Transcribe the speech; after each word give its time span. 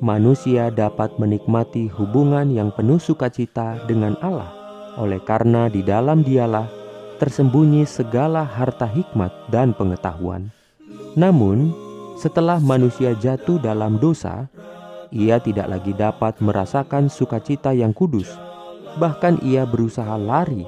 manusia 0.00 0.72
dapat 0.72 1.12
menikmati 1.20 1.92
hubungan 1.92 2.48
yang 2.48 2.72
penuh 2.72 2.96
sukacita 2.96 3.84
dengan 3.84 4.16
Allah, 4.24 4.48
oleh 4.96 5.20
karena 5.20 5.68
di 5.68 5.84
dalam 5.84 6.24
Dialah 6.24 6.64
tersembunyi 7.20 7.84
segala 7.84 8.48
harta 8.48 8.88
hikmat 8.88 9.28
dan 9.52 9.76
pengetahuan. 9.76 10.48
Namun, 11.20 11.68
setelah 12.16 12.56
manusia 12.64 13.12
jatuh 13.12 13.60
dalam 13.60 14.00
dosa, 14.00 14.48
ia 15.12 15.36
tidak 15.36 15.68
lagi 15.68 15.92
dapat 15.92 16.40
merasakan 16.40 17.12
sukacita 17.12 17.76
yang 17.76 17.92
kudus, 17.92 18.32
bahkan 18.96 19.36
ia 19.44 19.68
berusaha 19.68 20.16
lari 20.16 20.64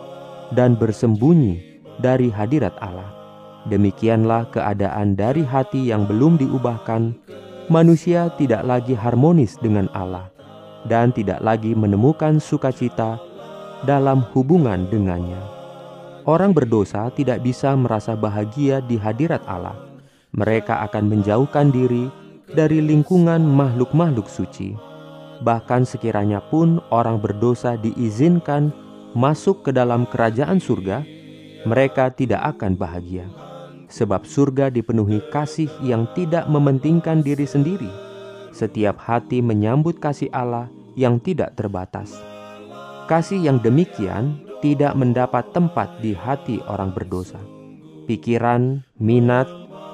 dan 0.52 0.76
bersembunyi 0.76 1.80
dari 2.04 2.28
hadirat 2.28 2.76
Allah. 2.84 3.15
Demikianlah 3.66 4.46
keadaan 4.54 5.18
dari 5.18 5.42
hati 5.42 5.90
yang 5.90 6.06
belum 6.06 6.38
diubahkan. 6.38 7.18
Manusia 7.66 8.30
tidak 8.38 8.62
lagi 8.62 8.94
harmonis 8.94 9.58
dengan 9.58 9.90
Allah 9.90 10.30
dan 10.86 11.10
tidak 11.10 11.42
lagi 11.42 11.74
menemukan 11.74 12.38
sukacita 12.38 13.18
dalam 13.82 14.22
hubungan 14.30 14.86
dengannya. 14.86 15.42
Orang 16.30 16.54
berdosa 16.54 17.10
tidak 17.10 17.42
bisa 17.42 17.74
merasa 17.74 18.14
bahagia 18.14 18.78
di 18.86 18.94
hadirat 18.94 19.42
Allah. 19.50 19.74
Mereka 20.30 20.86
akan 20.86 21.10
menjauhkan 21.10 21.74
diri 21.74 22.06
dari 22.54 22.78
lingkungan 22.78 23.42
makhluk-makhluk 23.42 24.30
suci. 24.30 24.78
Bahkan 25.42 25.82
sekiranya 25.90 26.38
pun 26.38 26.78
orang 26.94 27.18
berdosa 27.18 27.74
diizinkan 27.74 28.70
masuk 29.18 29.66
ke 29.66 29.70
dalam 29.74 30.06
kerajaan 30.06 30.62
surga, 30.62 31.02
mereka 31.66 32.14
tidak 32.14 32.54
akan 32.54 32.78
bahagia 32.78 33.26
sebab 33.86 34.26
surga 34.26 34.70
dipenuhi 34.70 35.22
kasih 35.30 35.70
yang 35.82 36.06
tidak 36.14 36.46
mementingkan 36.50 37.22
diri 37.22 37.46
sendiri. 37.46 37.88
Setiap 38.50 38.96
hati 38.98 39.44
menyambut 39.44 40.00
kasih 40.00 40.32
Allah 40.32 40.72
yang 40.96 41.20
tidak 41.20 41.54
terbatas. 41.54 42.16
Kasih 43.06 43.38
yang 43.38 43.60
demikian 43.62 44.40
tidak 44.64 44.96
mendapat 44.96 45.46
tempat 45.52 46.00
di 46.00 46.16
hati 46.16 46.58
orang 46.66 46.90
berdosa. 46.90 47.38
Pikiran, 48.08 48.82
minat, 48.96 49.46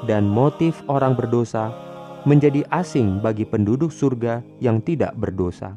dan 0.07 0.25
motif 0.25 0.79
orang 0.87 1.19
berdosa 1.19 1.75
menjadi 2.23 2.63
asing 2.71 3.19
bagi 3.19 3.43
penduduk 3.43 3.91
surga 3.91 4.47
yang 4.63 4.79
tidak 4.79 5.13
berdosa. 5.19 5.75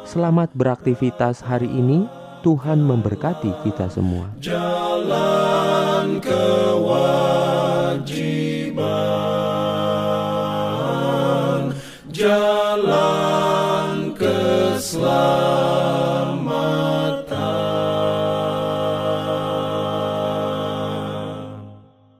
Selamat 0.08 0.48
beraktivitas 0.56 1.44
hari 1.44 1.68
ini. 1.68 2.08
Tuhan 2.42 2.82
memberkati 2.82 3.54
kita 3.62 3.86
semua. 3.86 4.26
Jalan 4.42 6.18
kewajiban, 6.18 7.30
jalan 12.10 14.10
keselamatan. 14.18 15.31